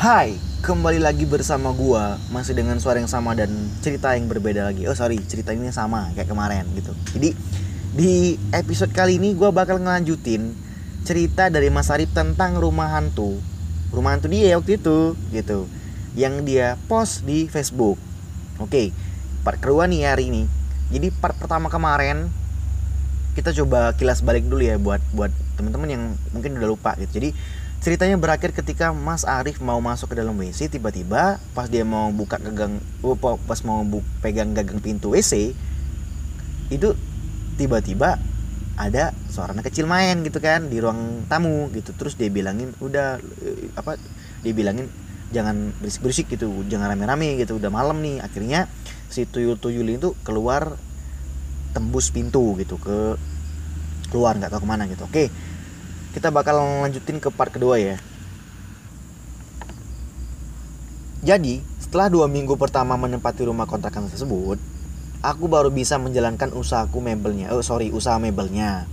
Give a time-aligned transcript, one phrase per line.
[0.00, 0.32] Hai,
[0.64, 3.52] kembali lagi bersama gua masih dengan suara yang sama dan
[3.84, 4.88] cerita yang berbeda lagi.
[4.88, 6.96] Oh sorry, cerita ini sama kayak kemarin gitu.
[7.12, 7.36] Jadi
[7.92, 10.56] di episode kali ini gua bakal ngelanjutin
[11.04, 13.44] cerita dari Mas Arif tentang rumah hantu.
[13.92, 15.68] Rumah hantu dia waktu itu gitu.
[16.16, 18.00] Yang dia post di Facebook.
[18.56, 18.96] Oke,
[19.44, 20.48] part kedua nih hari ini.
[20.88, 22.32] Jadi part pertama kemarin
[23.36, 25.28] kita coba kilas balik dulu ya buat buat
[25.60, 27.20] teman-teman yang mungkin udah lupa gitu.
[27.20, 32.12] Jadi Ceritanya berakhir ketika Mas Arif mau masuk ke dalam WC tiba-tiba pas dia mau
[32.12, 35.56] buka gagang oh, pas mau bu, pegang gagang pintu WC
[36.68, 36.92] itu
[37.56, 38.20] tiba-tiba
[38.76, 41.96] ada suara anak kecil main gitu kan di ruang tamu gitu.
[41.96, 43.96] Terus dia bilangin udah eh, apa
[44.44, 44.84] dia bilangin
[45.32, 48.20] jangan berisik-berisik gitu jangan rame-rame gitu udah malam nih.
[48.20, 48.68] Akhirnya
[49.08, 50.76] si tuyul-tuyul itu keluar
[51.72, 53.16] tembus pintu gitu ke
[54.12, 55.08] keluar nggak tahu ke mana gitu.
[55.08, 55.32] Oke
[56.10, 57.96] kita bakal lanjutin ke part kedua ya.
[61.20, 64.56] Jadi setelah dua minggu pertama menempati rumah kontrakan tersebut
[65.20, 67.52] aku baru bisa menjalankan usahaku mebelnya.
[67.52, 68.88] Oh sorry usaha mebelnya.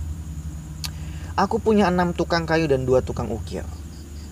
[1.38, 3.64] Aku punya enam tukang kayu dan dua tukang ukir.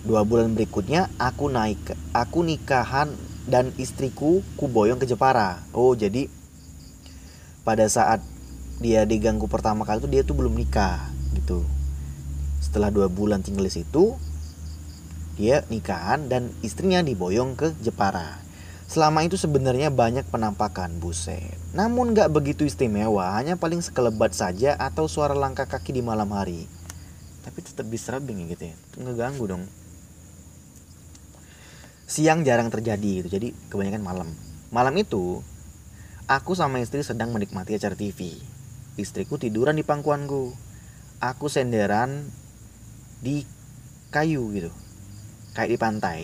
[0.05, 1.79] Dua bulan berikutnya aku naik
[2.13, 3.11] aku nikahan
[3.47, 5.63] dan istriku kuboyong ke Jepara.
[5.73, 6.29] Oh jadi
[7.67, 8.23] pada saat
[8.77, 11.65] dia diganggu pertama kali itu dia tuh belum nikah gitu
[12.61, 14.17] setelah dua bulan tinggal di situ,
[15.37, 18.41] dia nikahan dan istrinya diboyong ke Jepara.
[18.87, 21.59] Selama itu sebenarnya banyak penampakan buset.
[21.75, 26.65] Namun gak begitu istimewa, hanya paling sekelebat saja atau suara langkah kaki di malam hari.
[27.43, 29.63] Tapi tetap disturbing gitu ya, ngeganggu dong.
[32.07, 34.29] Siang jarang terjadi gitu, jadi kebanyakan malam.
[34.71, 35.43] Malam itu,
[36.25, 38.39] aku sama istri sedang menikmati acara TV.
[38.95, 40.55] Istriku tiduran di pangkuanku.
[41.19, 42.31] Aku senderan
[43.23, 43.43] di
[44.13, 44.71] kayu gitu.
[45.57, 46.19] Kayak di pantai.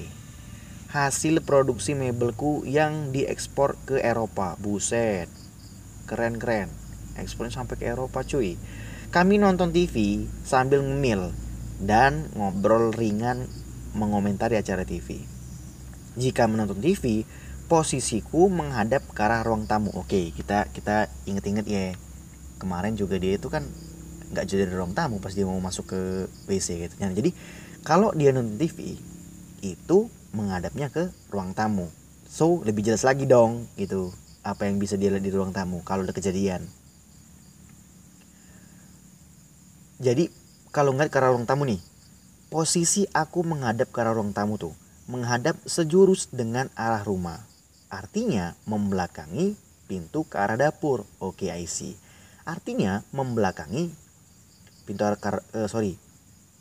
[0.94, 4.54] Hasil produksi mebelku yang diekspor ke Eropa.
[4.62, 5.30] Buset.
[6.06, 6.84] Keren keren
[7.18, 8.58] ekspornya sampai ke Eropa cuy.
[9.14, 11.30] Kami nonton TV sambil ngemil
[11.78, 13.46] dan ngobrol ringan
[13.94, 15.22] mengomentari acara TV
[16.18, 17.26] jika menonton TV
[17.70, 19.90] posisiku menghadap ke arah ruang tamu.
[19.98, 21.86] Oke kita kita inget-inget ya.
[22.62, 23.66] Kemarin juga dia itu kan
[24.31, 26.00] nggak jadi dari ruang tamu pas dia mau masuk ke
[26.47, 26.95] WC gitu.
[27.03, 27.35] Nah, jadi
[27.84, 28.95] kalau dia nonton TV
[29.59, 31.91] itu menghadapnya ke ruang tamu.
[32.29, 34.16] So lebih jelas lagi dong gitu.
[34.44, 36.63] Apa yang bisa dia lihat di ruang tamu kalau ada kejadian.
[40.03, 40.28] Jadi
[40.73, 41.79] kalau nggak ke arah ruang tamu nih
[42.53, 44.73] posisi aku menghadap ke arah ruang tamu tuh
[45.07, 47.40] menghadap sejurus dengan arah rumah.
[47.91, 49.53] Artinya membelakangi
[49.85, 51.05] pintu ke arah dapur.
[51.19, 51.94] Oke I see.
[52.44, 54.03] Artinya membelakangi
[54.84, 55.96] pintu arah uh, sorry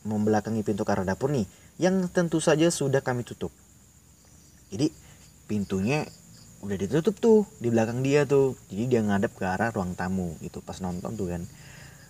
[0.02, 1.46] membelakangi pintu ke arah dapur nih
[1.78, 3.50] yang tentu saja sudah kami tutup.
[4.70, 4.90] Jadi
[5.46, 6.04] pintunya
[6.62, 8.58] udah ditutup tuh di belakang dia tuh.
[8.70, 11.42] Jadi dia ngadep ke arah ruang tamu gitu pas nonton tuh kan.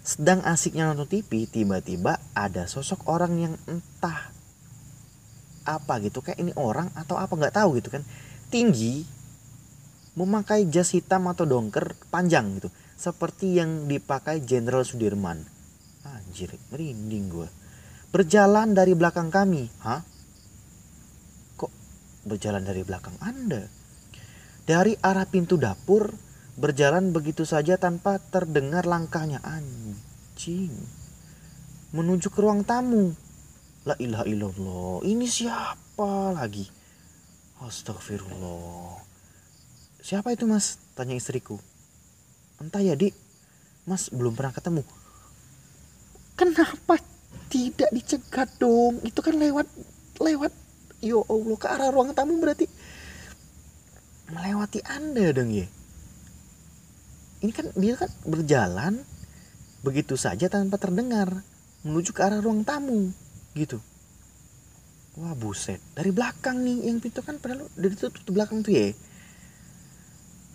[0.03, 4.35] Sedang asiknya nonton TV tiba-tiba ada sosok orang yang entah
[5.63, 8.03] apa gitu kayak ini orang atau apa nggak tahu gitu kan.
[8.51, 9.07] Tinggi
[10.13, 12.69] memakai jas hitam atau dongker panjang gitu
[13.01, 15.52] seperti yang dipakai Jenderal Sudirman
[16.03, 17.49] Anjir, merinding gue.
[18.11, 19.71] Berjalan dari belakang kami.
[19.87, 20.03] Hah?
[21.55, 21.73] Kok
[22.27, 23.63] berjalan dari belakang Anda?
[24.67, 26.11] Dari arah pintu dapur,
[26.59, 29.39] berjalan begitu saja tanpa terdengar langkahnya.
[29.47, 30.75] Anjing.
[31.95, 33.15] Menuju ke ruang tamu.
[33.87, 35.07] La ilaha illallah.
[35.07, 36.67] Ini siapa lagi?
[37.63, 38.99] Astagfirullah.
[40.03, 40.83] Siapa itu mas?
[40.99, 41.63] Tanya istriku.
[42.59, 43.15] Entah ya dik.
[43.87, 44.83] Mas belum pernah ketemu
[46.51, 46.99] kenapa
[47.47, 48.99] tidak dicegat dong?
[49.07, 49.71] Itu kan lewat
[50.19, 50.53] lewat
[50.99, 52.67] yo allah ke arah ruang tamu berarti.
[54.33, 55.67] Melewati anda dong ya.
[57.43, 59.03] Ini kan dia kan berjalan
[59.83, 61.43] begitu saja tanpa terdengar
[61.87, 63.11] menuju ke arah ruang tamu
[63.55, 63.79] gitu.
[65.21, 65.79] Wah buset.
[65.93, 68.91] Dari belakang nih yang pintu kan padahal dari itu tuh belakang tuh ya.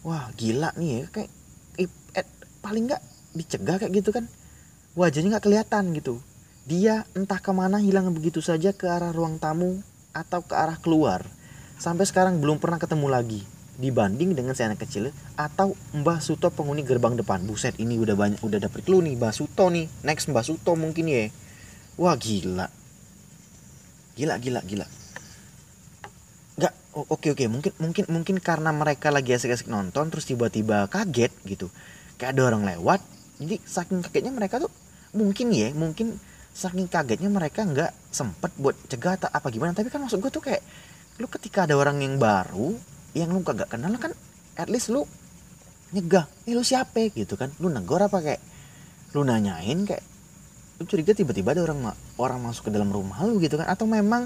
[0.01, 1.03] Wah gila nih ya.
[1.13, 1.29] Kayak
[1.77, 2.27] eh,
[2.65, 3.03] paling nggak
[3.37, 4.25] dicegah kayak gitu kan
[4.97, 6.17] wajahnya nggak kelihatan gitu.
[6.65, 9.79] Dia entah ke mana hilang begitu saja ke arah ruang tamu
[10.11, 11.23] atau ke arah keluar.
[11.77, 13.41] Sampai sekarang belum pernah ketemu lagi.
[13.77, 17.45] Dibanding dengan si anak kecil atau Mbah Suto penghuni gerbang depan.
[17.45, 19.85] Buset ini udah banyak udah dapet clue nih Mbah Suto nih.
[20.01, 21.29] Next Mbah Suto mungkin ya.
[22.01, 22.65] Wah gila.
[24.17, 24.87] Gila gila gila.
[26.57, 27.45] Nggak oke oke.
[27.45, 31.69] Mungkin mungkin mungkin karena mereka lagi asik-asik nonton terus tiba-tiba kaget gitu.
[32.17, 32.99] Kayak ada orang lewat
[33.37, 34.73] jadi saking kagetnya mereka tuh
[35.17, 36.21] mungkin ya mungkin
[36.57, 39.73] saking kagetnya mereka nggak sempet buat cegah atau apa gimana.
[39.77, 40.61] Tapi kan maksud gue tuh kayak
[41.17, 42.77] lu ketika ada orang yang baru
[43.17, 44.13] yang lu kagak kenal kan
[44.57, 45.05] at least lu
[45.93, 47.13] nyegah eh lu siapa?
[47.13, 47.53] gitu kan.
[47.61, 48.41] Lu negor apa kayak
[49.13, 50.05] lu nanyain kayak
[50.77, 53.69] lu curiga tiba-tiba ada orang orang masuk ke dalam rumah lu gitu kan.
[53.69, 54.25] Atau memang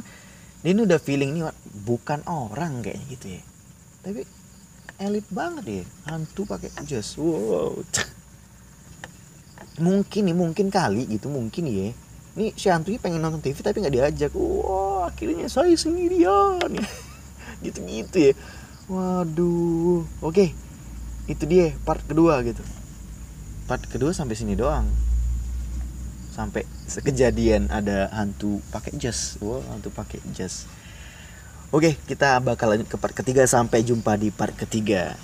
[0.63, 1.51] dia ini udah feeling nih
[1.83, 3.43] bukan orang kayaknya gitu ya.
[4.07, 4.21] Tapi
[5.01, 7.19] elit banget ya hantu pakai jas.
[7.19, 7.81] Wow
[9.81, 11.91] mungkin nih mungkin kali gitu mungkin ya.
[12.37, 14.31] Ini si hantunya pengen nonton TV tapi nggak diajak.
[14.37, 16.61] Wah akhirnya saya sendirian
[17.65, 18.33] gitu gitu ya.
[18.87, 20.07] Waduh.
[20.23, 20.53] Oke
[21.29, 22.61] itu dia part kedua gitu.
[23.65, 24.85] Part kedua sampai sini doang.
[26.31, 29.41] Sampai sekejadian ada hantu pakai jas.
[29.43, 30.69] Wah hantu pakai jas.
[31.73, 33.43] Oke kita bakal lanjut ke part ketiga.
[33.49, 35.17] Sampai jumpa di part ketiga